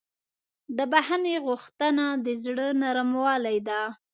[0.77, 3.81] د بښنې غوښتنه د زړه نرموالی ده.